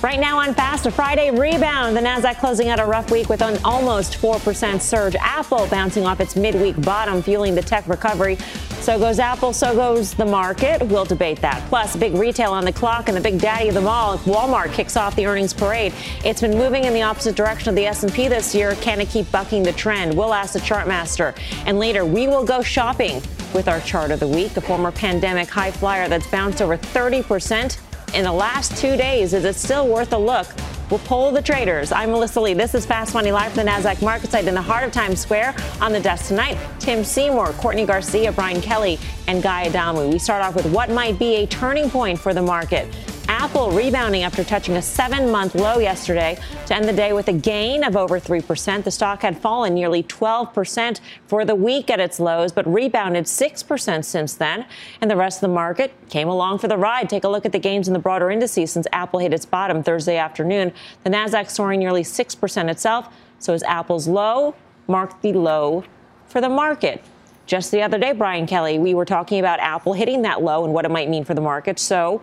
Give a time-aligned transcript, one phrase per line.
[0.00, 1.96] Right now on Fast, a Friday rebound.
[1.96, 5.16] The Nasdaq closing out a rough week with an almost 4% surge.
[5.16, 8.36] Apple bouncing off its midweek bottom, fueling the tech recovery.
[8.80, 10.80] So goes Apple, so goes the market.
[10.86, 11.68] We'll debate that.
[11.68, 14.96] Plus, big retail on the clock and the big daddy of them all, Walmart kicks
[14.96, 15.92] off the earnings parade.
[16.24, 18.76] It's been moving in the opposite direction of the S&P this year.
[18.76, 20.16] Can it keep bucking the trend?
[20.16, 21.34] We'll ask the chart master.
[21.66, 23.20] And later, we will go shopping
[23.52, 27.24] with our chart of the week, a former pandemic high flyer that's bounced over 30
[27.24, 27.80] percent
[28.14, 29.34] in the last two days.
[29.34, 30.46] Is it still worth a look?
[30.90, 31.92] We'll poll the traders.
[31.92, 32.54] I'm Melissa Lee.
[32.54, 35.20] This is Fast Money live from the NASDAQ market site in the heart of Times
[35.20, 35.54] Square.
[35.82, 40.08] On the desk tonight, Tim Seymour, Courtney Garcia, Brian Kelly, and Guy Adami.
[40.08, 42.88] We start off with what might be a turning point for the market.
[43.28, 47.32] Apple rebounding after touching a seven month low yesterday to end the day with a
[47.32, 48.84] gain of over 3%.
[48.84, 54.04] The stock had fallen nearly 12% for the week at its lows, but rebounded 6%
[54.04, 54.64] since then.
[55.02, 57.10] And the rest of the market came along for the ride.
[57.10, 59.82] Take a look at the gains in the broader indices since Apple hit its bottom
[59.82, 60.72] Thursday afternoon.
[61.04, 63.14] The Nasdaq soaring nearly 6% itself.
[63.40, 64.54] So as Apple's low
[64.86, 65.84] marked the low
[66.28, 67.04] for the market.
[67.46, 70.72] Just the other day, Brian Kelly, we were talking about Apple hitting that low and
[70.72, 71.78] what it might mean for the market.
[71.78, 72.22] So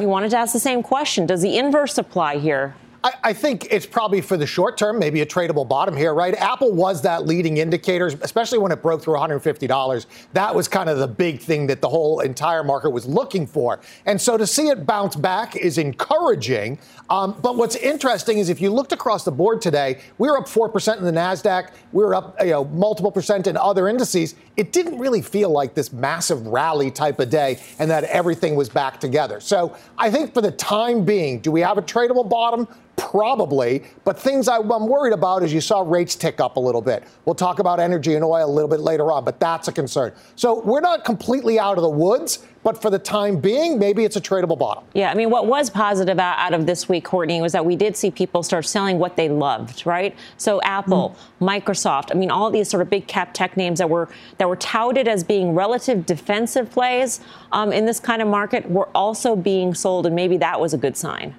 [0.00, 1.26] we wanted to ask the same question.
[1.26, 2.74] Does the inverse apply here?
[3.04, 6.34] I, I, think it's probably for the short term, maybe a tradable bottom here, right?
[6.34, 10.06] Apple was that leading indicator, especially when it broke through $150.
[10.34, 13.80] That was kind of the big thing that the whole entire market was looking for.
[14.06, 16.78] And so to see it bounce back is encouraging.
[17.10, 20.46] Um, but what's interesting is if you looked across the board today, we were up
[20.46, 24.36] 4% in the NASDAQ, we were up you know, multiple percent in other indices.
[24.56, 28.68] It didn't really feel like this massive rally type of day and that everything was
[28.68, 29.40] back together.
[29.40, 32.68] So I think for the time being, do we have a tradable bottom?
[32.96, 37.04] Probably, but things I'm worried about is you saw rates tick up a little bit.
[37.24, 40.12] We'll talk about energy and oil a little bit later on, but that's a concern.
[40.34, 44.16] So we're not completely out of the woods, but for the time being, maybe it's
[44.16, 44.84] a tradable bottom.
[44.94, 47.96] Yeah, I mean, what was positive out of this week, Courtney, was that we did
[47.96, 50.16] see people start selling what they loved, right?
[50.36, 51.60] So Apple, mm.
[51.60, 54.56] Microsoft, I mean, all these sort of big cap tech names that were that were
[54.56, 57.20] touted as being relative defensive plays
[57.52, 60.78] um, in this kind of market were also being sold, and maybe that was a
[60.78, 61.34] good sign.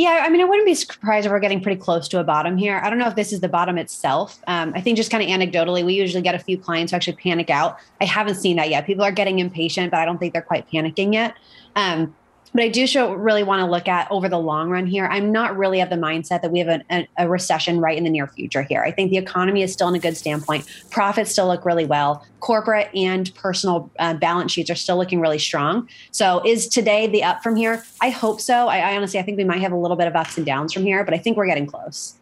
[0.00, 2.56] Yeah, I mean, I wouldn't be surprised if we're getting pretty close to a bottom
[2.56, 2.80] here.
[2.82, 4.40] I don't know if this is the bottom itself.
[4.46, 7.16] Um, I think just kind of anecdotally, we usually get a few clients who actually
[7.16, 7.78] panic out.
[8.00, 8.86] I haven't seen that yet.
[8.86, 11.34] People are getting impatient, but I don't think they're quite panicking yet.
[11.76, 12.16] Um,
[12.52, 15.06] but I do show, really want to look at over the long run here.
[15.06, 18.04] I'm not really of the mindset that we have a, a, a, recession right in
[18.04, 18.82] the near future here.
[18.82, 20.66] I think the economy is still in a good standpoint.
[20.90, 22.26] Profits still look really well.
[22.40, 25.88] Corporate and personal uh, balance sheets are still looking really strong.
[26.10, 27.84] So, is today the up from here?
[28.00, 28.68] I hope so.
[28.68, 30.72] I, I honestly, I think we might have a little bit of ups and downs
[30.72, 32.16] from here, but I think we're getting close.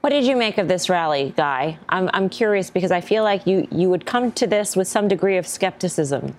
[0.00, 1.78] What did you make of this rally, Guy?
[1.88, 5.08] I'm, I'm curious because I feel like you, you would come to this with some
[5.08, 6.36] degree of skepticism.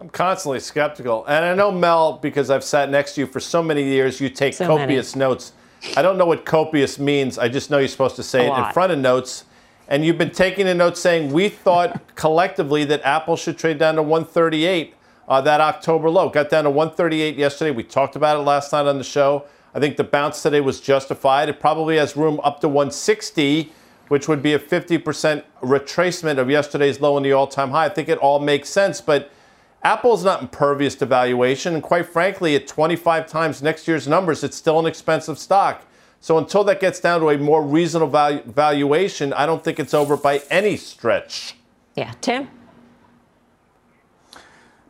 [0.00, 1.26] I'm constantly skeptical.
[1.26, 4.30] And I know, Mel, because I've sat next to you for so many years, you
[4.30, 5.28] take so copious many.
[5.28, 5.52] notes.
[5.94, 7.38] I don't know what copious means.
[7.38, 8.68] I just know you're supposed to say a it lot.
[8.68, 9.44] in front of notes.
[9.88, 13.96] And you've been taking a note saying we thought collectively that Apple should trade down
[13.96, 14.94] to 138,
[15.28, 16.30] uh, that October low.
[16.30, 17.70] Got down to 138 yesterday.
[17.70, 19.44] We talked about it last night on the show.
[19.74, 21.50] I think the bounce today was justified.
[21.50, 23.70] It probably has room up to 160,
[24.08, 27.84] which would be a 50% retracement of yesterday's low and the all time high.
[27.84, 29.02] I think it all makes sense.
[29.02, 29.30] But
[29.82, 34.56] Apple's not impervious to valuation, and quite frankly, at 25 times next year's numbers, it's
[34.56, 35.82] still an expensive stock.
[36.20, 39.94] So until that gets down to a more reasonable valu- valuation, I don't think it's
[39.94, 41.54] over by any stretch.
[41.96, 42.48] Yeah, Tim?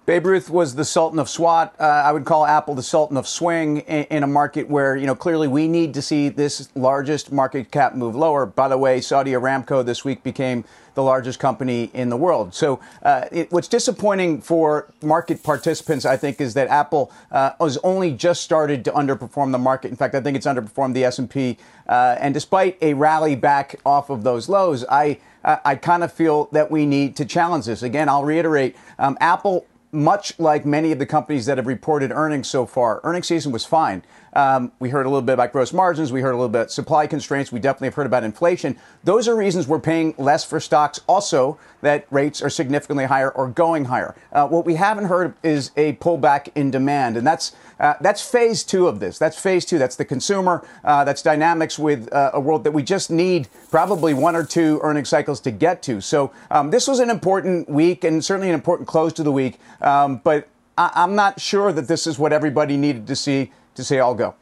[0.07, 1.73] Babe Ruth was the Sultan of SWAT.
[1.79, 5.07] Uh, I would call Apple the Sultan of Swing in, in, a market where, you
[5.07, 8.45] know, clearly we need to see this largest market cap move lower.
[8.45, 10.65] By the way, Saudi Aramco this week became
[10.95, 12.55] the largest company in the world.
[12.55, 17.79] So, uh, it, what's disappointing for market participants, I think, is that Apple uh, has
[17.79, 19.91] only just started to underperform the market.
[19.91, 21.59] In fact, I think it's underperformed the S&P.
[21.89, 26.51] Uh, and despite a rally back off of those lows, I I kind of feel
[26.53, 27.83] that we need to challenge this.
[27.83, 32.49] Again, I'll reiterate: um, Apple much like many of the companies that have reported earnings
[32.49, 34.03] so far, earnings season was fine.
[34.33, 36.13] Um, we heard a little bit about gross margins.
[36.13, 37.51] We heard a little bit about supply constraints.
[37.51, 38.77] We definitely have heard about inflation.
[39.03, 41.01] Those are reasons we're paying less for stocks.
[41.07, 44.15] Also, that rates are significantly higher or going higher.
[44.33, 48.63] Uh, what we haven't heard is a pullback in demand, and that's uh, that's phase
[48.63, 49.19] two of this.
[49.19, 49.79] That's phase two.
[49.79, 50.67] That's the consumer.
[50.85, 54.79] Uh, that's dynamics with uh, a world that we just need probably one or two
[54.83, 56.01] earning cycles to get to.
[56.03, 59.59] So um, this was an important week and certainly an important close to the week.
[59.81, 60.47] Um, but
[60.77, 64.15] I- I'm not sure that this is what everybody needed to see to say I'll
[64.15, 64.35] go.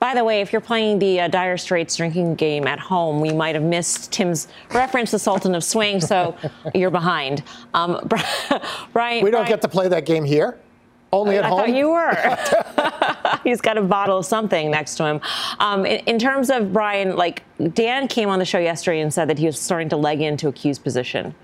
[0.00, 3.34] By the way, if you're playing the uh, Dire Straits drinking game at home, we
[3.34, 6.34] might have missed Tim's reference to Sultan of Swing, so
[6.74, 7.42] you're behind.
[7.74, 8.08] Um,
[8.94, 10.58] Brian, we don't Brian, get to play that game here.
[11.12, 11.58] Only at I home.
[11.58, 13.40] thought you were.
[13.44, 15.20] He's got a bottle of something next to him.
[15.58, 17.42] Um, in, in, terms of Brian, like
[17.74, 20.48] Dan came on the show yesterday and said that he was starting to leg into
[20.48, 21.34] a Q's position.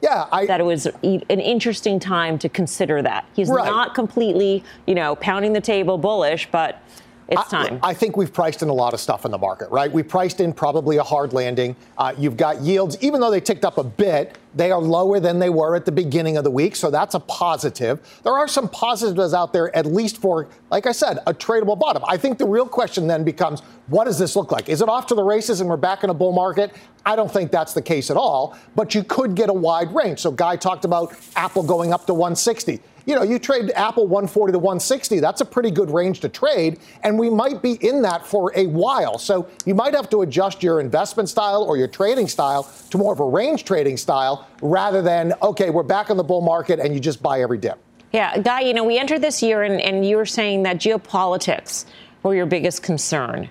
[0.00, 3.28] Yeah, I, that it was an interesting time to consider that.
[3.34, 3.66] He's right.
[3.66, 6.80] not completely, you know, pounding the table bullish, but
[7.28, 7.78] it's time.
[7.82, 9.90] I, I, think we've priced in a lot of stuff in the market, right?
[9.92, 11.76] We priced in probably a hard landing.
[11.98, 15.38] Uh, you've got yields, even though they ticked up a bit, they are lower than
[15.38, 18.20] they were at the beginning of the week, so that's a positive.
[18.24, 22.02] There are some positives out there, at least for, like I said, a tradable bottom.
[22.06, 24.68] I think the real question then becomes what does this look like?
[24.68, 26.74] Is it off to the races and we're back in a bull market?
[27.06, 30.20] I don't think that's the case at all, but you could get a wide range.
[30.20, 34.52] So, Guy talked about Apple going up to 160 you know, you trade Apple 140
[34.52, 35.18] to 160.
[35.18, 38.66] That's a pretty good range to trade, and we might be in that for a
[38.66, 39.16] while.
[39.16, 43.14] So you might have to adjust your investment style or your trading style to more
[43.14, 46.94] of a range trading style rather than, okay, we're back in the bull market and
[46.94, 47.78] you just buy every dip.
[48.12, 51.84] Yeah, Guy, you know, we entered this year and, and you were saying that geopolitics
[52.22, 53.50] were your biggest concern.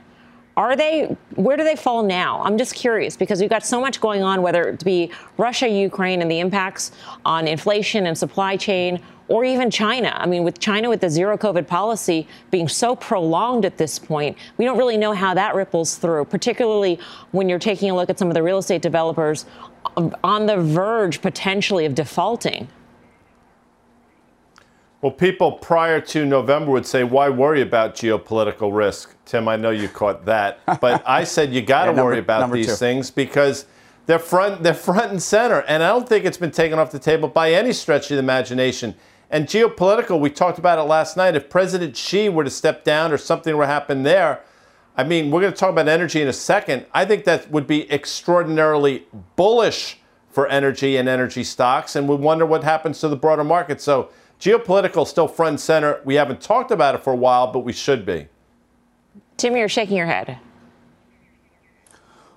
[0.55, 2.41] Are they, where do they fall now?
[2.41, 6.23] I'm just curious because we've got so much going on, whether it be Russia, Ukraine,
[6.23, 6.91] and the impacts
[7.23, 10.13] on inflation and supply chain, or even China.
[10.17, 14.37] I mean, with China with the zero COVID policy being so prolonged at this point,
[14.57, 16.99] we don't really know how that ripples through, particularly
[17.31, 19.45] when you're taking a look at some of the real estate developers
[20.23, 22.67] on the verge potentially of defaulting.
[25.01, 29.15] Well, people prior to November would say, why worry about geopolitical risk?
[29.25, 30.59] Tim, I know you caught that.
[30.81, 32.73] But I said you got to yeah, worry about these two.
[32.73, 33.65] things because
[34.07, 35.61] they're front, they're front and center.
[35.67, 38.19] And I don't think it's been taken off the table by any stretch of the
[38.19, 38.95] imagination.
[39.29, 41.35] And geopolitical, we talked about it last night.
[41.35, 44.41] If President Xi were to step down or something were to happen there,
[44.95, 46.85] I mean, we're going to talk about energy in a second.
[46.93, 51.95] I think that would be extraordinarily bullish for energy and energy stocks.
[51.95, 53.81] And we wonder what happens to the broader market.
[53.81, 54.09] So,
[54.39, 56.01] Geopolitical still front and center.
[56.05, 58.27] We haven't talked about it for a while, but we should be.
[59.35, 60.37] Tim, you're shaking your head.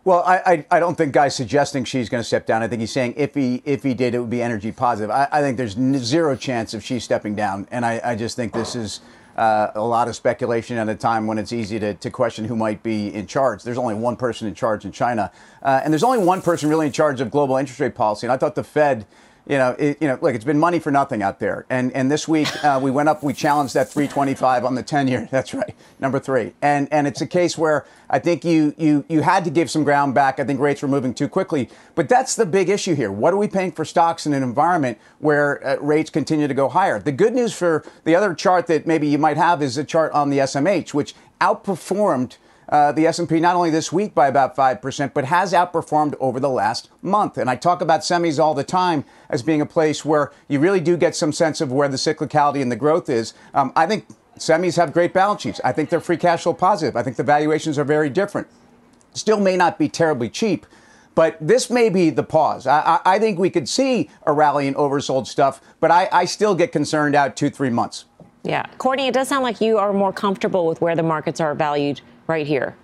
[0.02, 2.62] Well, I, I, I, don't think Guy's suggesting Xi's going to step down.
[2.62, 5.10] I think he's saying if he if he did, it would be energy positive.
[5.10, 8.54] I, I think there's zero chance of Xi stepping down, and I, I just think
[8.54, 9.02] this is
[9.36, 12.56] uh, a lot of speculation at a time when it's easy to, to question who
[12.56, 13.62] might be in charge.
[13.62, 15.30] There's only one person in charge in China,
[15.62, 18.26] uh, and there's only one person really in charge of global interest rate policy.
[18.26, 19.06] And I thought the Fed
[19.50, 21.66] you know, it, you know, look, it's been money for nothing out there.
[21.68, 25.08] And and this week uh, we went up, we challenged that 325 on the 10
[25.08, 25.28] year.
[25.30, 26.54] That's right, number three.
[26.62, 29.82] And and it's a case where I think you you you had to give some
[29.82, 30.38] ground back.
[30.38, 31.68] I think rates were moving too quickly.
[31.96, 33.10] But that's the big issue here.
[33.10, 36.68] What are we paying for stocks in an environment where uh, rates continue to go
[36.68, 37.00] higher?
[37.00, 40.12] The good news for the other chart that maybe you might have is a chart
[40.12, 42.36] on the SMH, which outperformed
[42.70, 46.48] uh, the S&P not only this week by about 5%, but has outperformed over the
[46.48, 47.36] last month.
[47.36, 50.80] And I talk about semis all the time as being a place where you really
[50.80, 53.34] do get some sense of where the cyclicality and the growth is.
[53.54, 54.06] Um, I think
[54.38, 55.60] semis have great balance sheets.
[55.64, 56.96] I think they're free cash flow positive.
[56.96, 58.46] I think the valuations are very different.
[59.12, 60.64] Still may not be terribly cheap,
[61.16, 62.68] but this may be the pause.
[62.68, 66.24] I, I, I think we could see a rally in oversold stuff, but I, I
[66.24, 68.04] still get concerned out two, three months.
[68.44, 68.64] Yeah.
[68.78, 72.00] Courtney, it does sound like you are more comfortable with where the markets are valued
[72.30, 72.76] right here.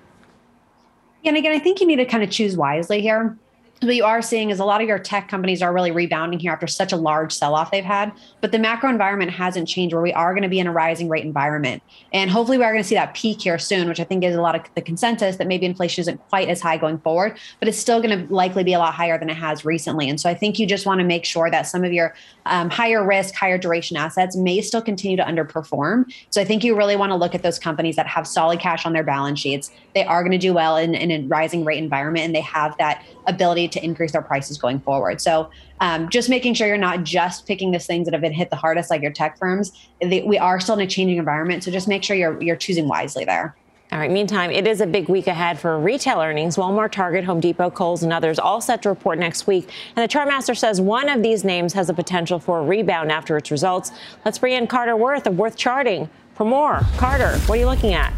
[1.25, 3.38] And again, I think you need to kind of choose wisely here
[3.83, 6.52] what you are seeing is a lot of your tech companies are really rebounding here
[6.52, 10.12] after such a large sell-off they've had but the macro environment hasn't changed where we
[10.14, 11.83] are going to be in a rising rate environment.
[12.12, 14.35] And hopefully we are going to see that peak here soon which i think is
[14.35, 17.68] a lot of the consensus that maybe inflation isn't quite as high going forward but
[17.68, 20.09] it's still going to likely be a lot higher than it has recently.
[20.09, 22.14] And so i think you just want to make sure that some of your
[22.47, 26.11] um, higher risk higher duration assets may still continue to underperform.
[26.30, 28.87] So i think you really want to look at those companies that have solid cash
[28.87, 29.71] on their balance sheets.
[29.95, 32.76] They are going to do well in, in a rising rate environment and they have
[32.78, 35.20] that ability to increase their prices going forward.
[35.20, 38.50] So um, just making sure you're not just picking the things that have been hit
[38.50, 39.73] the hardest, like your tech firms.
[40.00, 42.88] They, we are still in a changing environment, so just make sure you're you're choosing
[42.88, 43.56] wisely there.
[43.92, 46.56] All right, meantime, it is a big week ahead for retail earnings.
[46.56, 49.70] Walmart, Target, Home Depot, Kohl's, and others all set to report next week.
[49.94, 53.37] And the Chartmaster says one of these names has the potential for a rebound after
[53.37, 53.92] its results.
[54.25, 56.80] Let's bring in Carter Worth of Worth Charting for more.
[56.96, 58.12] Carter, what are you looking at?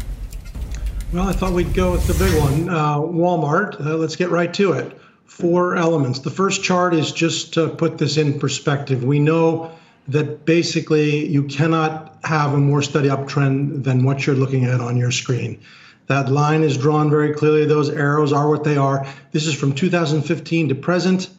[1.13, 3.79] Well, I thought we'd go with the big one uh, Walmart.
[3.79, 4.99] Uh, let's get right to it.
[5.29, 6.19] Four elements.
[6.19, 9.03] The first chart is just to put this in perspective.
[9.03, 9.71] We know
[10.07, 14.97] that basically you cannot have a more steady uptrend than what you're looking at on
[14.97, 15.61] your screen.
[16.07, 17.65] That line is drawn very clearly.
[17.65, 19.05] Those arrows are what they are.
[19.31, 21.29] This is from 2015 to present,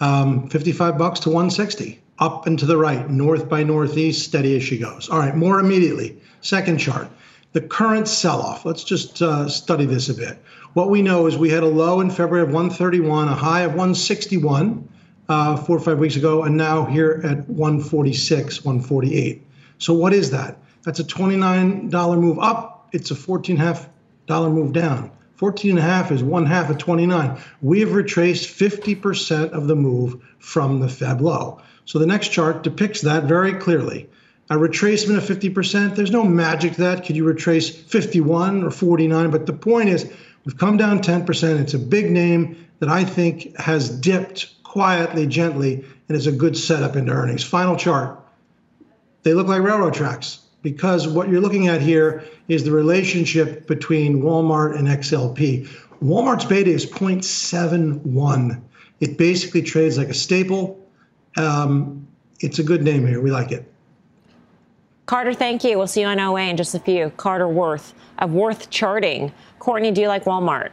[0.00, 4.62] um, 55 bucks to 160, up and to the right, north by northeast, steady as
[4.62, 5.10] she goes.
[5.10, 6.18] All right, more immediately.
[6.40, 7.08] Second chart,
[7.52, 8.64] the current sell-off.
[8.64, 10.42] Let's just uh, study this a bit.
[10.74, 13.70] What we know is we had a low in February of 131, a high of
[13.70, 14.88] 161
[15.28, 19.46] uh, four or five weeks ago, and now here at 146, 148.
[19.78, 20.58] So what is that?
[20.82, 22.88] That's a $29 move up.
[22.90, 23.88] It's a 14 half
[24.26, 25.12] dollar move down.
[25.36, 27.38] 14 and a half is one half of 29.
[27.62, 31.60] We have retraced 50% of the move from the Feb low.
[31.84, 34.08] So the next chart depicts that very clearly.
[34.50, 37.06] A retracement of 50%, there's no magic to that.
[37.06, 39.30] Could you retrace 51 or 49?
[39.30, 40.10] But the point is,
[40.44, 41.60] we've come down 10%.
[41.60, 46.56] It's a big name that I think has dipped quietly, gently, and is a good
[46.56, 47.44] setup into earnings.
[47.44, 48.20] Final chart.
[49.22, 54.22] They look like railroad tracks because what you're looking at here is the relationship between
[54.22, 55.68] Walmart and XLP.
[56.02, 58.60] Walmart's beta is 0.71.
[59.00, 60.80] It basically trades like a staple.
[61.36, 62.06] Um,
[62.40, 63.20] it's a good name here.
[63.20, 63.72] We like it.
[65.06, 65.76] Carter, thank you.
[65.76, 67.10] We'll see you on OA in just a few.
[67.16, 69.32] Carter Worth of Worth Charting.
[69.58, 70.70] Courtney, do you like Walmart?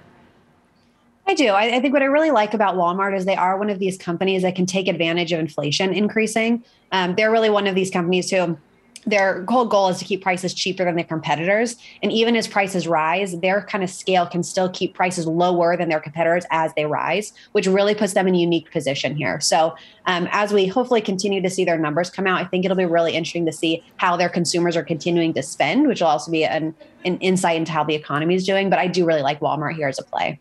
[1.28, 1.48] I do.
[1.48, 3.98] I, I, think what I really like about Walmart is they are one of these
[3.98, 6.64] companies that can take advantage of inflation increasing.
[6.92, 8.58] Um, they're really one of these companies who
[9.06, 11.76] their whole goal is to keep prices cheaper than their competitors.
[12.04, 15.90] And even as prices rise, their kind of scale can still keep prices lower than
[15.90, 19.40] their competitors as they rise, which really puts them in a unique position here.
[19.40, 22.78] So, um, as we hopefully continue to see their numbers come out, I think it'll
[22.78, 26.32] be really interesting to see how their consumers are continuing to spend, which will also
[26.32, 28.70] be an, an insight into how the economy is doing.
[28.70, 30.40] But I do really like Walmart here as a play.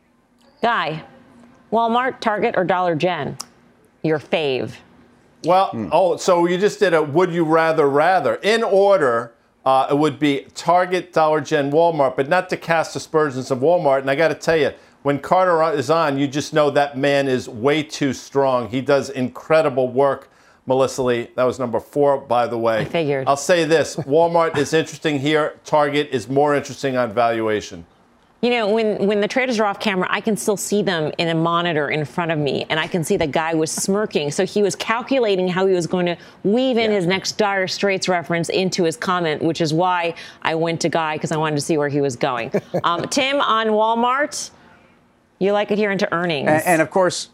[0.62, 1.02] Guy,
[1.72, 3.38] Walmart, Target, or Dollar Gen?
[4.02, 4.74] Your fave.
[5.44, 5.88] Well, mm.
[5.92, 8.34] oh, so you just did a would you rather rather.
[8.36, 9.32] In order,
[9.64, 14.00] uh, it would be Target, Dollar Gen, Walmart, but not to cast aspersions of Walmart.
[14.00, 17.26] And I got to tell you, when Carter is on, you just know that man
[17.26, 18.68] is way too strong.
[18.68, 20.28] He does incredible work.
[20.66, 22.80] Melissa Lee, that was number four, by the way.
[22.80, 23.26] I figured.
[23.26, 27.86] I'll say this Walmart is interesting here, Target is more interesting on valuation.
[28.42, 31.28] You know, when, when the traders are off camera, I can still see them in
[31.28, 34.30] a monitor in front of me, and I can see the guy was smirking.
[34.30, 36.96] So he was calculating how he was going to weave in yeah.
[36.96, 41.16] his next Dire Straits reference into his comment, which is why I went to Guy
[41.16, 42.50] because I wanted to see where he was going.
[42.84, 44.50] um, Tim, on Walmart,
[45.38, 46.48] you like it here into earnings.
[46.48, 47.28] and, and of course,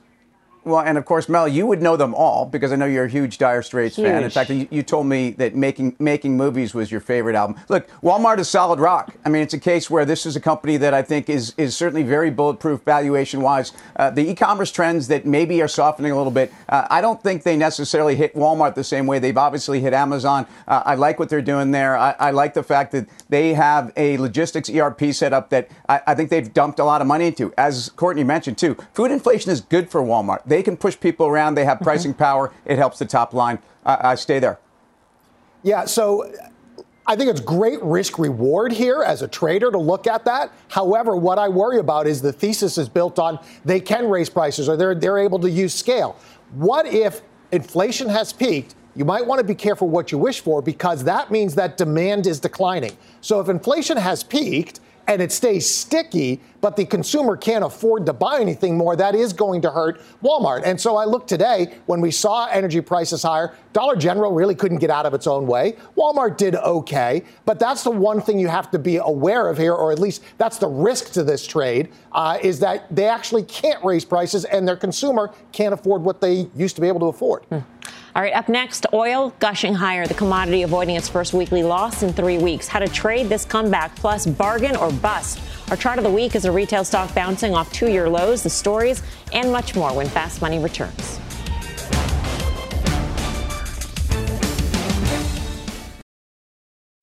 [0.66, 3.08] well, and of course, Mel, you would know them all because I know you're a
[3.08, 4.08] huge Dire Straits huge.
[4.08, 4.24] fan.
[4.24, 7.56] In fact, you, you, told me that making making movies was your favorite album.
[7.68, 9.14] Look, Walmart is solid rock.
[9.24, 11.76] I mean, it's a case where this is a company that I think is is
[11.76, 13.72] certainly very bulletproof valuation wise.
[13.94, 16.52] Uh, the e-commerce trends that maybe are softening a little bit.
[16.68, 20.48] Uh, I don't think they necessarily hit Walmart the same way they've obviously hit Amazon.
[20.66, 21.96] Uh, I like what they're doing there.
[21.96, 26.14] I, I, like the fact that they have a logistics ERP setup that I, I
[26.16, 27.54] think they've dumped a lot of money into.
[27.56, 30.42] As Courtney mentioned too, food inflation is good for Walmart.
[30.44, 31.54] They they can push people around.
[31.54, 32.22] They have pricing mm-hmm.
[32.22, 32.50] power.
[32.64, 33.58] It helps the top line.
[33.84, 34.58] I, I stay there.
[35.62, 35.84] Yeah.
[35.84, 36.32] So
[37.06, 40.50] I think it's great risk reward here as a trader to look at that.
[40.68, 44.66] However, what I worry about is the thesis is built on they can raise prices
[44.66, 46.16] or they're, they're able to use scale.
[46.52, 47.20] What if
[47.52, 48.76] inflation has peaked?
[48.94, 52.26] You might want to be careful what you wish for because that means that demand
[52.26, 52.96] is declining.
[53.20, 58.12] So if inflation has peaked, and it stays sticky, but the consumer can't afford to
[58.12, 60.62] buy anything more, that is going to hurt Walmart.
[60.64, 64.78] And so I look today when we saw energy prices higher, Dollar General really couldn't
[64.78, 65.76] get out of its own way.
[65.96, 69.74] Walmart did okay, but that's the one thing you have to be aware of here,
[69.74, 73.82] or at least that's the risk to this trade, uh, is that they actually can't
[73.84, 77.44] raise prices and their consumer can't afford what they used to be able to afford.
[77.44, 77.58] Hmm.
[78.16, 82.14] All right, up next, oil gushing higher, the commodity avoiding its first weekly loss in
[82.14, 82.66] three weeks.
[82.66, 85.38] How to trade this comeback, plus bargain or bust.
[85.70, 88.48] Our chart of the week is a retail stock bouncing off two year lows, the
[88.48, 89.02] stories,
[89.34, 91.20] and much more when Fast Money returns.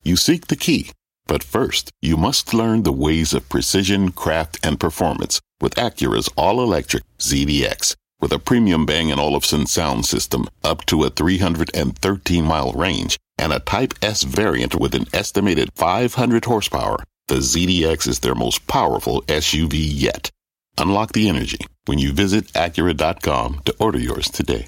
[0.01, 0.89] You seek the key,
[1.27, 6.59] but first, you must learn the ways of precision, craft, and performance with Acura's all
[6.59, 7.95] electric ZDX.
[8.23, 13.51] With a premium Bang & Olufsen sound system up to a 313 mile range and
[13.51, 19.23] a Type S variant with an estimated 500 horsepower, the ZDX is their most powerful
[19.23, 20.31] SUV yet.
[20.77, 24.67] Unlock the energy when you visit Acura.com to order yours today.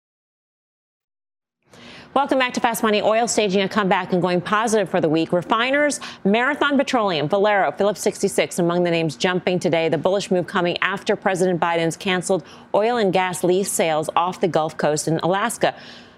[2.13, 3.01] Welcome back to Fast Money.
[3.01, 5.31] Oil staging a comeback and going positive for the week.
[5.31, 9.87] Refiners, Marathon Petroleum, Valero, Phillips 66 among the names jumping today.
[9.87, 12.43] The bullish move coming after President Biden's canceled
[12.75, 15.73] oil and gas lease sales off the Gulf Coast in Alaska.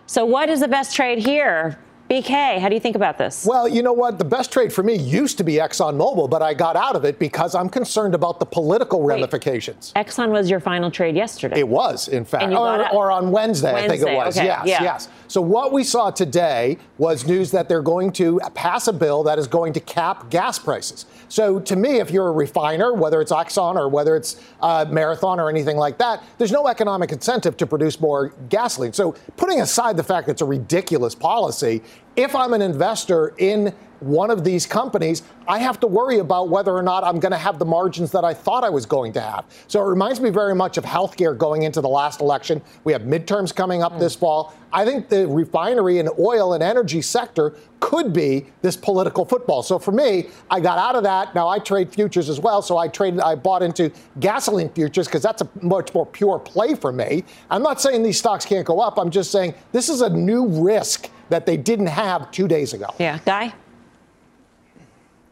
[0.08, 1.78] So, what is the best trade here?
[2.14, 3.44] BK, how do you think about this?
[3.44, 4.20] Well, you know what?
[4.20, 7.18] The best trade for me used to be ExxonMobil, but I got out of it
[7.18, 9.92] because I'm concerned about the political Wait, ramifications.
[9.96, 11.60] Exxon was your final trade yesterday.
[11.60, 14.38] It was, in fact, or, or, on Wednesday, Wednesday, I think it was.
[14.38, 14.46] Okay.
[14.46, 14.84] Yes, yeah.
[14.84, 15.10] yes.
[15.28, 19.40] So what we saw today was news that they're going to pass a bill that
[19.40, 21.08] is going to cap gas prices.
[21.34, 25.40] So to me, if you're a refiner, whether it's Exxon or whether it's uh, Marathon
[25.40, 28.94] or anything like that, there's no economic incentive to produce more gasoline.
[28.94, 31.82] So putting aside the fact that it's a ridiculous policy,
[32.16, 36.72] if I'm an investor in one of these companies, I have to worry about whether
[36.72, 39.22] or not I'm going to have the margins that I thought I was going to
[39.22, 39.46] have.
[39.68, 42.62] So it reminds me very much of healthcare going into the last election.
[42.84, 44.00] We have midterms coming up mm.
[44.00, 44.54] this fall.
[44.72, 49.62] I think the refinery and oil and energy sector could be this political football.
[49.62, 51.36] So for me, I got out of that.
[51.36, 52.62] Now I trade futures as well.
[52.62, 56.76] So I traded, I bought into gasoline futures because that's a much more pure play
[56.76, 57.24] for me.
[57.52, 58.98] I'm not saying these stocks can't go up.
[58.98, 62.88] I'm just saying this is a new risk that they didn't have two days ago.
[63.00, 63.54] Yeah, Guy?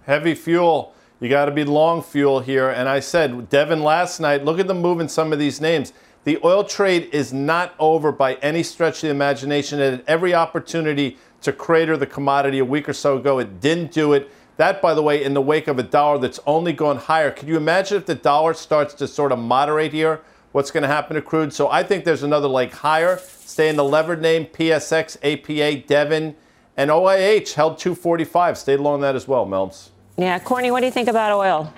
[0.06, 0.94] Heavy fuel.
[1.20, 2.70] You got to be long fuel here.
[2.70, 5.94] And I said, Devon, last night, look at the move in some of these names.
[6.24, 9.80] The oil trade is not over by any stretch of the imagination.
[9.80, 13.40] Had every opportunity to crater the commodity a week or so ago.
[13.40, 14.32] It didn't do it.
[14.58, 17.32] That, by the way, in the wake of a dollar that's only gone higher.
[17.32, 20.22] Can you imagine if the dollar starts to sort of moderate here?
[20.52, 21.54] What's going to happen to crude?
[21.54, 23.18] So I think there's another leg higher.
[23.18, 26.36] Stay in the levered name, PSX, APA, Devon,
[26.78, 28.58] and OIH held 245.
[28.58, 29.90] Stayed along that as well, Melms.
[30.18, 31.74] Yeah, Courtney, what do you think about oil?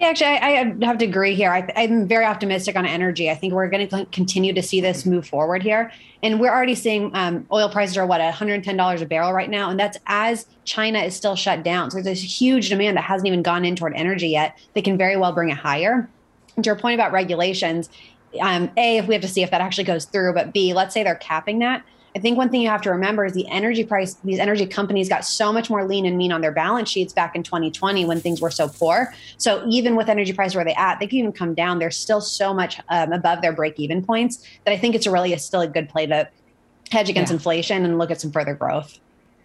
[0.00, 1.50] Yeah, actually, I, I, have to agree here.
[1.52, 3.30] I, am very optimistic on energy.
[3.30, 5.92] I think we're going to continue to see this move forward here.
[6.22, 9.68] And we're already seeing um, oil prices are what, $110 a barrel right now.
[9.68, 11.90] And that's as China is still shut down.
[11.90, 14.96] So there's a huge demand that hasn't even gone in toward energy yet They can
[14.96, 16.08] very well bring it higher.
[16.56, 17.90] And to your point about regulations,
[18.40, 20.94] um, A, if we have to see if that actually goes through, but B, let's
[20.94, 21.84] say they're capping that.
[22.14, 25.08] I think one thing you have to remember is the energy price, these energy companies
[25.08, 28.20] got so much more lean and mean on their balance sheets back in 2020 when
[28.20, 29.14] things were so poor.
[29.36, 31.78] So even with energy prices where they at, they can even come down.
[31.78, 35.32] They're still so much um, above their break even points that I think it's really
[35.32, 36.28] a, still a good play to
[36.90, 37.36] hedge against yeah.
[37.36, 38.98] inflation and look at some further growth.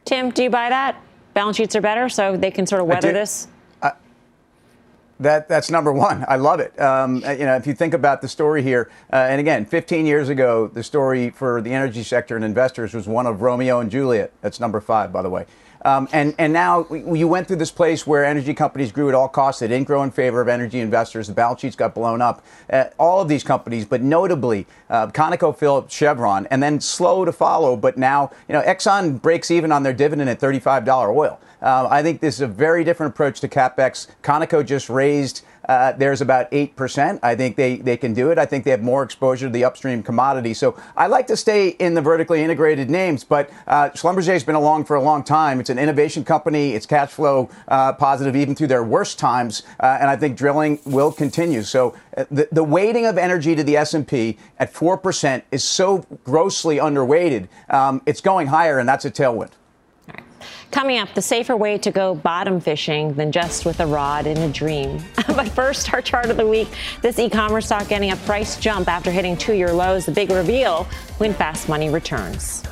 [0.05, 0.99] Tim, do you buy that?
[1.35, 3.47] Balance sheets are better, so they can sort of weather this?
[5.19, 6.25] That that's number one.
[6.27, 6.79] I love it.
[6.79, 10.27] Um, you know, if you think about the story here, uh, and again, 15 years
[10.27, 14.33] ago, the story for the energy sector and investors was one of Romeo and Juliet.
[14.41, 15.45] That's number five, by the way.
[15.85, 19.27] Um, and, and now you went through this place where energy companies grew at all
[19.27, 19.59] costs.
[19.59, 21.27] They didn't grow in favor of energy investors.
[21.27, 22.43] The balance sheets got blown up.
[22.67, 27.77] Uh, all of these companies, but notably uh, ConocoPhillips, Chevron, and then slow to follow.
[27.77, 31.39] But now, you know, Exxon breaks even on their dividend at $35 oil.
[31.61, 34.07] Uh, I think this is a very different approach to capex.
[34.23, 37.19] Conoco just raised uh, there's about 8%.
[37.23, 38.37] I think they, they can do it.
[38.37, 40.53] I think they have more exposure to the upstream commodity.
[40.53, 44.55] So I like to stay in the vertically integrated names, but uh, Schlumberger has been
[44.55, 45.59] along for a long time.
[45.59, 46.73] It's an innovation company.
[46.73, 49.63] It's cash flow uh, positive even through their worst times.
[49.79, 51.63] Uh, and I think drilling will continue.
[51.63, 56.77] So uh, the, the weighting of energy to the S&P at 4% is so grossly
[56.77, 57.47] underweighted.
[57.69, 59.51] Um, it's going higher, and that's a tailwind.
[60.71, 64.37] Coming up, the safer way to go bottom fishing than just with a rod in
[64.37, 65.01] a dream.
[65.27, 66.67] but first, our chart of the week
[67.01, 70.05] this e commerce stock getting a price jump after hitting two year lows.
[70.05, 70.83] The big reveal
[71.17, 72.63] when fast money returns.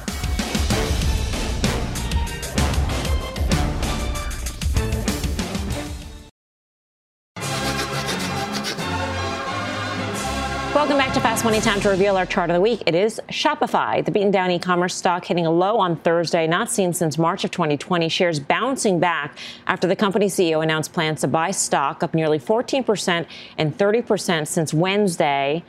[10.93, 11.59] Welcome back to Fast Money.
[11.59, 12.83] Time to reveal our chart of the week.
[12.85, 16.69] It is Shopify, the beaten down e commerce stock hitting a low on Thursday, not
[16.69, 18.07] seen since March of 2020.
[18.09, 23.25] Shares bouncing back after the company CEO announced plans to buy stock up nearly 14%
[23.57, 25.63] and 30% since Wednesday.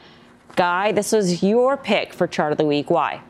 [0.57, 2.91] Guy, this was your pick for chart of the week.
[2.91, 3.23] Why?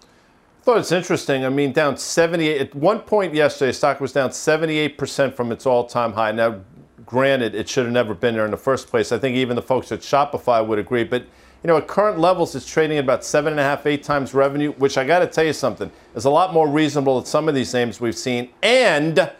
[0.00, 1.44] I thought it's interesting.
[1.44, 2.60] I mean, down 78.
[2.60, 6.32] At one point yesterday, stock was down 78% from its all time high.
[6.32, 6.62] Now,
[7.06, 9.12] Granted, it should have never been there in the first place.
[9.12, 11.04] I think even the folks at Shopify would agree.
[11.04, 11.24] But
[11.62, 14.32] You know, at current levels, it's trading at about seven and a half, eight times
[14.32, 17.48] revenue, which I got to tell you something is a lot more reasonable than some
[17.48, 18.48] of these names we've seen.
[18.62, 19.30] And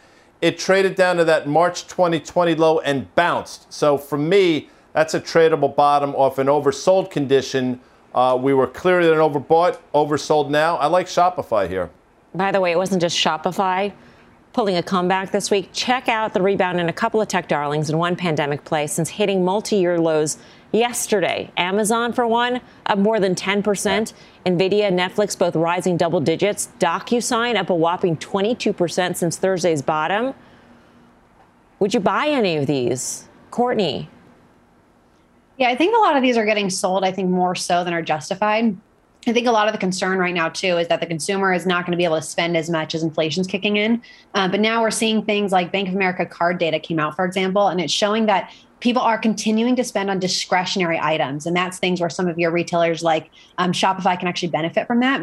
[0.43, 3.73] it traded down to that March 2020 low and bounced.
[3.73, 7.81] So for me, that's a tradable bottom off an oversold condition.
[8.15, 10.77] Uh, we were clearly an overbought, oversold now.
[10.77, 11.91] I like Shopify here.
[12.35, 13.93] By the way, it wasn't just Shopify
[14.53, 15.71] pulling a comeback this week.
[15.73, 19.09] Check out the rebound in a couple of tech darlings in one pandemic play since
[19.09, 20.39] hitting multi year lows
[20.73, 21.51] yesterday.
[21.57, 24.13] Amazon, for one, up more than 10%.
[24.47, 26.69] Nvidia, Netflix, both rising double digits.
[26.79, 30.35] DocuSign up a whopping 22% since Thursday's bottom.
[31.79, 33.29] Would you buy any of these?
[33.51, 34.09] Courtney.
[35.57, 37.93] Yeah, I think a lot of these are getting sold, I think more so than
[37.93, 38.77] are justified.
[39.27, 41.67] I think a lot of the concern right now too is that the consumer is
[41.67, 44.03] not going to be able to spend as much as inflation's kicking in.
[44.35, 47.25] Uh, but now we're seeing things like Bank of America card data came out, for
[47.25, 51.79] example, and it's showing that people are continuing to spend on discretionary items, and that's
[51.79, 55.21] things where some of your retailers like um, Shopify can actually benefit from that.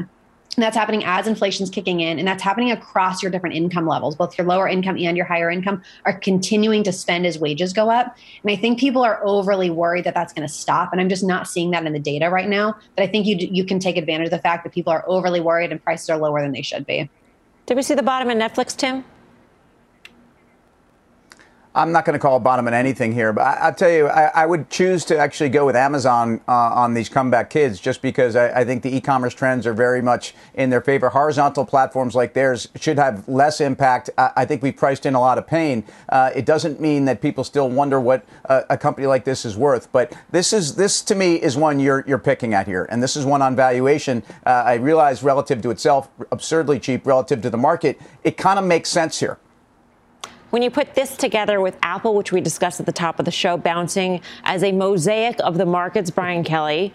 [0.55, 4.15] And that's happening as inflation's kicking in, and that's happening across your different income levels.
[4.15, 7.91] Both your lower income and your higher income are continuing to spend as wages go
[7.91, 8.17] up.
[8.41, 10.91] And I think people are overly worried that that's going to stop.
[10.91, 12.75] And I'm just not seeing that in the data right now.
[12.95, 15.39] But I think you you can take advantage of the fact that people are overly
[15.39, 17.07] worried and prices are lower than they should be.
[17.67, 19.03] Did we see the bottom in Netflix, Tim?
[21.77, 24.45] I'm not going to call bottom anything here, but I, will tell you, I, I,
[24.47, 28.61] would choose to actually go with Amazon uh, on these comeback kids just because I,
[28.61, 31.09] I think the e commerce trends are very much in their favor.
[31.09, 34.09] Horizontal platforms like theirs should have less impact.
[34.17, 35.83] I, I think we priced in a lot of pain.
[36.09, 39.55] Uh, it doesn't mean that people still wonder what a, a, company like this is
[39.55, 43.03] worth, but this is this to me is one you're you're picking at here, and
[43.03, 44.23] this is one on valuation.
[44.47, 48.01] Uh, I realize relative to itself, absurdly cheap relative to the market.
[48.23, 49.37] It kind of makes sense here.
[50.49, 53.31] When you put this together with Apple, which we discussed at the top of the
[53.31, 56.93] show, bouncing as a mosaic of the markets, Brian Kelly,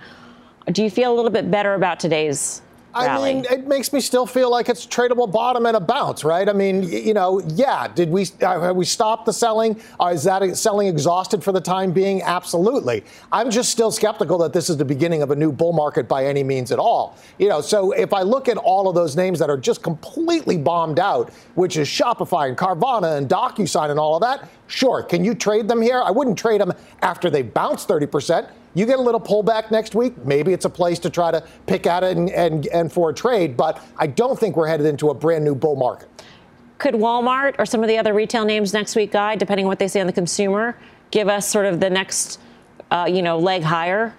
[0.71, 2.63] do you feel a little bit better about today's
[2.95, 6.49] I mean, it makes me still feel like it's tradable bottom and a bounce, right?
[6.49, 7.89] I mean, you know, yeah.
[7.89, 9.81] Did we uh, have we stopped the selling?
[10.01, 12.23] Uh, is that selling exhausted for the time being?
[12.23, 13.05] Absolutely.
[13.31, 16.27] I'm just still skeptical that this is the beginning of a new bull market by
[16.27, 17.17] any means at all.
[17.39, 20.59] You know, so if I look at all of those names that are just completely
[20.59, 25.03] bombed out, which is Shopify and Carvana and DocuSign and all of that, sure.
[25.03, 26.03] Can you trade them here?
[26.03, 28.49] I wouldn't trade them after they bounce 30 percent.
[28.75, 30.17] You get a little pullback next week.
[30.25, 33.57] Maybe it's a place to try to pick it and, and, and for a trade,
[33.57, 36.09] but I don't think we're headed into a brand new bull market.
[36.79, 39.79] Could Walmart or some of the other retail names next week, Guy, depending on what
[39.79, 40.77] they say on the consumer,
[41.11, 42.41] give us sort of the next,
[42.91, 44.15] uh, you know, leg higher?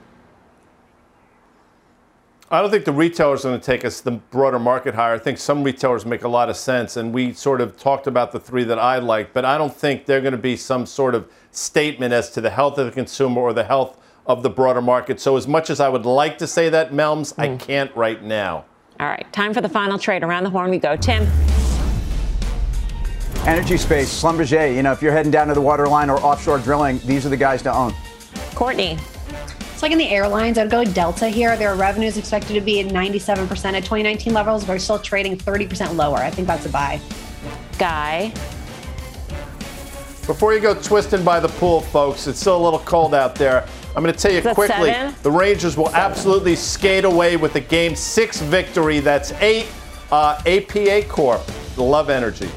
[2.54, 5.16] I don't think the retailers are going to take us the broader market higher.
[5.16, 8.32] I think some retailers make a lot of sense, and we sort of talked about
[8.32, 11.16] the three that I like, but I don't think they're going to be some sort
[11.16, 14.84] of statement as to the health of the consumer or the health of the broader
[14.84, 15.20] market.
[15.20, 17.39] So, as much as I would like to say that, Melms, mm.
[17.39, 18.66] I can't right now.
[19.00, 20.22] All right, time for the final trade.
[20.22, 20.96] Around the horn we go.
[20.96, 21.24] Tim.
[23.48, 24.76] Energy space, Schlumberger.
[24.76, 27.36] You know, if you're heading down to the waterline or offshore drilling, these are the
[27.36, 27.96] guys to own.
[28.54, 29.00] Courtney.
[29.84, 31.58] It's like in the airlines, I'd go Delta here.
[31.58, 34.65] Their revenue is expected to be at 97% at 2019 levels.
[34.65, 36.19] They're still trading 30% lower.
[36.19, 37.02] I think that's a buy.
[37.78, 38.30] Guy.
[40.26, 43.67] Before you go twisting by the pool, folks, it's still a little cold out there.
[43.93, 45.15] I'm going to tell you quickly seven?
[45.22, 46.00] the Rangers will seven.
[46.00, 49.02] absolutely skate away with the game six victory.
[49.02, 49.67] That's eight.
[50.13, 51.41] Uh, APA Corp.
[51.78, 52.50] Love energy.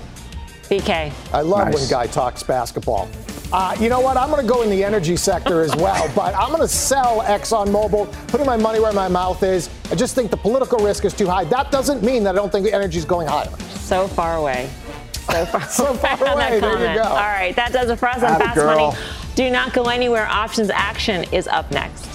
[0.69, 1.13] BK.
[1.33, 1.75] I love nice.
[1.75, 3.09] when Guy talks basketball.
[3.53, 4.17] Uh, you know what?
[4.17, 7.23] I'm going to go in the energy sector as well, but I'm going to sell
[7.23, 9.71] ExxonMobil, putting my money where my mouth is.
[9.91, 11.45] I just think the political risk is too high.
[11.45, 13.51] That doesn't mean that I don't think the energy is going higher.
[13.71, 14.69] So far away.
[15.31, 16.61] So far, so far away.
[16.61, 17.09] There you go.
[17.09, 18.97] All right, that does it for us on Fast Money.
[19.37, 20.27] Do not go anywhere.
[20.27, 22.07] Options action is up next.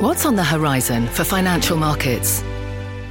[0.00, 2.42] What's on the horizon for financial markets?